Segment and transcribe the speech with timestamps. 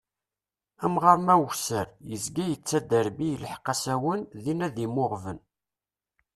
[0.85, 5.39] Amɣaṛ ma wesser, yezga yettader; mi ilheq asawen, din ad immuɣben.